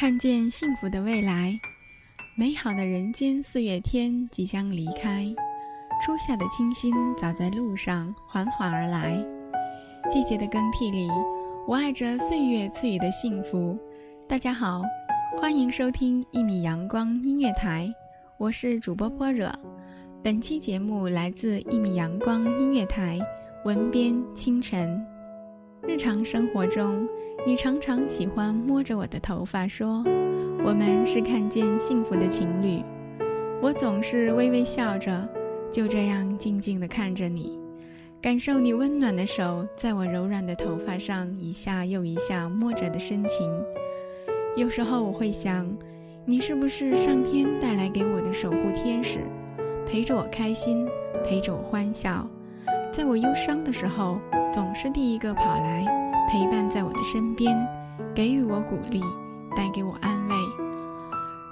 [0.00, 1.60] 看见幸福的未来，
[2.34, 5.26] 美好的人间四月天即将离开，
[6.00, 9.22] 初夏的清新早在路上缓缓而来。
[10.08, 11.06] 季节的更替里，
[11.68, 13.78] 我爱着岁月赐予的幸福。
[14.26, 14.80] 大家好，
[15.38, 17.86] 欢迎收听一米阳光音乐台，
[18.38, 19.52] 我是主播波惹。
[20.22, 23.18] 本期节目来自一米阳光音乐台，
[23.66, 24.98] 文编清晨。
[25.86, 27.06] 日常生活中。
[27.46, 30.04] 你常常喜欢摸着我的头发说
[30.62, 32.82] ：“我们是看见幸福的情侣。”
[33.62, 35.26] 我总是微微笑着，
[35.72, 37.58] 就这样静静地看着你，
[38.20, 43.50] 感受你温暖的手在我柔软的头发上一下又一下摸着的深情。
[44.56, 45.66] 有时候我会想，
[46.26, 49.20] 你是不是上天带来给我的守护天使，
[49.86, 50.86] 陪着我开心，
[51.24, 52.28] 陪着我欢笑，
[52.92, 54.20] 在我忧伤的时候，
[54.52, 55.84] 总是第一个跑来。
[56.28, 57.58] 陪伴在我的身边，
[58.14, 59.00] 给予我鼓励，
[59.56, 60.34] 带给我安慰。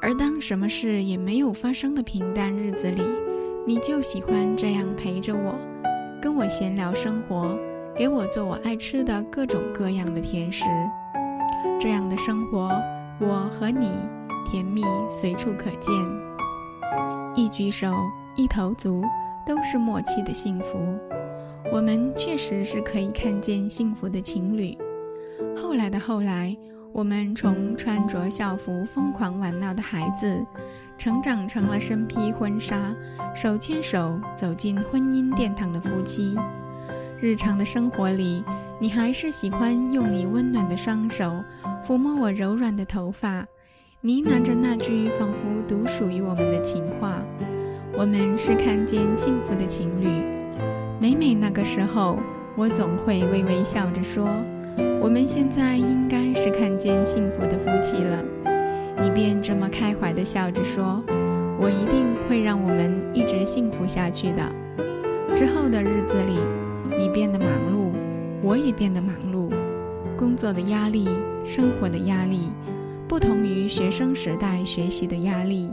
[0.00, 3.02] 而当什么事也没有发生的平淡日子里，
[3.66, 5.54] 你就喜欢这样陪着我，
[6.22, 7.54] 跟我闲聊生活，
[7.94, 10.64] 给我做我爱吃的各种各样的甜食。
[11.78, 12.70] 这样的生活，
[13.18, 13.90] 我和你
[14.50, 15.94] 甜蜜随处可见，
[17.34, 17.92] 一举手
[18.36, 19.02] 一投足
[19.44, 20.78] 都是默契的幸福。
[21.72, 24.76] 我们确实是可以看见幸福的情侣。
[25.56, 26.54] 后来的后来，
[26.92, 30.44] 我们从穿着校服疯狂玩闹的孩子，
[30.98, 32.94] 成长成了身披婚纱、
[33.34, 36.36] 手牵手走进婚姻殿堂的夫妻。
[37.18, 38.44] 日常的生活里，
[38.78, 41.42] 你还是喜欢用你温暖的双手
[41.82, 43.46] 抚摸我柔软的头发，
[44.02, 47.22] 呢喃着那句仿佛独属于我们的情话
[47.96, 50.22] ：“我们是看见幸福的情侣。”
[51.02, 52.16] 每每那个时候，
[52.54, 54.30] 我总会微微笑着说
[55.02, 58.22] ：“我们现在应该是看见幸福的夫妻了。”
[59.02, 61.02] 你便这么开怀地笑着说
[61.58, 64.48] ：“我一定会让我们一直幸福下去的。”
[65.34, 66.38] 之后的日子里，
[66.96, 67.90] 你变得忙碌，
[68.40, 69.52] 我也变得忙碌，
[70.16, 71.08] 工作的压力、
[71.44, 72.52] 生活的压力，
[73.08, 75.68] 不同于学生时代学习的压力，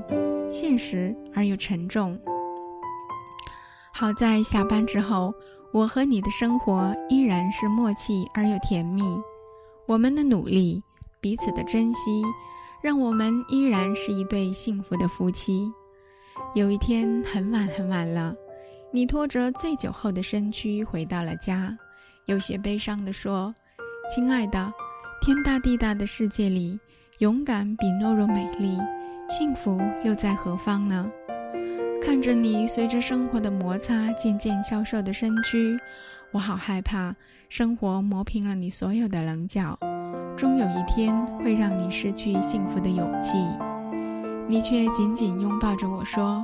[0.49, 2.17] 现实而又沉重。
[3.99, 5.33] 好在下班之后，
[5.73, 9.03] 我和你的生活依然是默契而又甜蜜。
[9.85, 10.81] 我们的努力，
[11.19, 12.23] 彼此的珍惜，
[12.81, 15.69] 让我们依然是一对幸福的夫妻。
[16.55, 18.33] 有一天很晚很晚了，
[18.89, 21.77] 你拖着醉酒后的身躯回到了家，
[22.25, 23.53] 有些悲伤地说
[24.09, 24.71] ：“亲爱的，
[25.19, 26.79] 天大地大的世界里，
[27.17, 28.77] 勇敢比懦弱美丽，
[29.27, 31.11] 幸福又在何方呢？”
[32.09, 35.79] 看着你随着生活的摩擦渐渐消瘦的身躯，
[36.31, 37.15] 我好害怕
[37.49, 39.77] 生活磨平了你所有的棱角，
[40.35, 43.37] 终有一天会让你失去幸福的勇气。
[44.47, 46.43] 你却紧紧拥抱着我说：“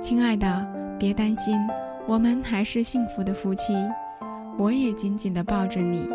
[0.00, 0.66] 亲爱的，
[0.98, 1.60] 别担心，
[2.06, 3.74] 我们还是幸福的夫妻。”
[4.58, 6.08] 我也紧紧地抱着你，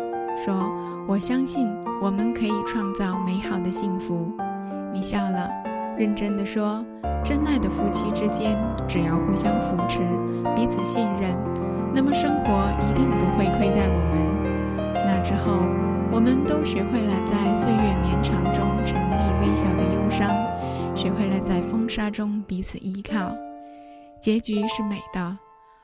[0.44, 0.68] 说
[1.06, 1.68] ：“我相信
[2.02, 4.28] 我们可以创造美好的幸福。”
[4.92, 5.48] 你笑了，
[5.96, 6.84] 认真地说。
[7.24, 8.56] 真爱的夫妻之间，
[10.68, 11.36] 此信任，
[11.94, 14.94] 那么生活一定不会亏待我们。
[15.06, 15.62] 那之后，
[16.12, 20.30] 我们都学会了在岁月绵长中沉溺微小的忧伤，
[20.94, 23.34] 学会了在风沙中彼此依靠。
[24.20, 25.38] 结局是美的。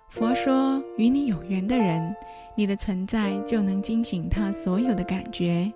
[0.08, 2.14] 佛说，与你有缘的人，
[2.54, 5.72] 你的存在就能惊醒他所有的感觉。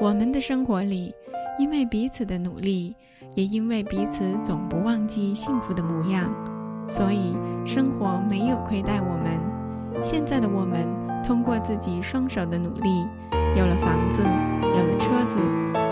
[0.00, 1.12] 我们的生活里，
[1.58, 2.94] 因为彼此的努力。
[3.36, 6.34] 也因为彼此总不忘记幸福的模样，
[6.90, 10.02] 所以生活没有亏待我们。
[10.02, 10.88] 现在的我们，
[11.22, 13.06] 通过自己双手的努力，
[13.54, 14.20] 有了房子，
[14.60, 15.38] 有了车子，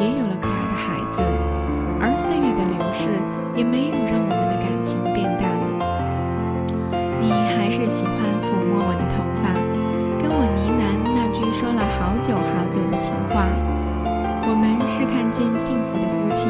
[0.00, 1.22] 也有了可爱的孩子。
[2.00, 3.06] 而岁月的流逝，
[3.54, 5.46] 也没有让我们的感情变淡。
[7.22, 9.54] 你还是喜欢抚摸我的头发，
[10.18, 10.82] 跟我呢喃
[11.14, 13.46] 那句说了好久好久的情话。
[14.50, 16.48] 我们是看见幸福的夫妻，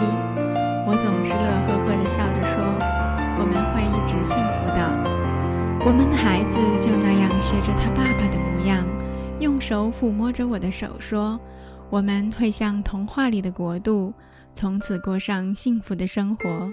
[0.86, 2.64] 我总是乐呵呵地笑着说，
[3.40, 4.78] 我们会一直幸福的。
[5.86, 8.84] 我们的孩子就那样学着他爸爸的模样，
[9.40, 11.38] 用手抚摸着我的手，说
[11.88, 14.12] ：“我们会像童话里的国度，
[14.52, 16.68] 从此过上幸福的生活。”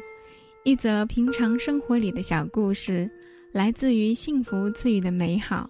[0.66, 3.08] 一则平常生活里的小故事，
[3.54, 5.70] 来自于幸福赐予的美好，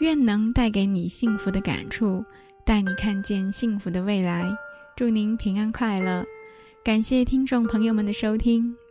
[0.00, 2.24] 愿能带给你幸福的感触，
[2.64, 4.44] 带你看见幸福的未来。
[4.96, 6.24] 祝您平安快乐！
[6.82, 8.74] 感谢听众朋友们的收听，